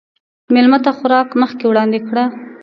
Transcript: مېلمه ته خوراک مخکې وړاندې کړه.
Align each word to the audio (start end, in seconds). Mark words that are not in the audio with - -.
مېلمه 0.53 0.79
ته 0.85 0.91
خوراک 0.97 1.29
مخکې 1.41 1.65
وړاندې 1.67 1.99
کړه. 2.07 2.25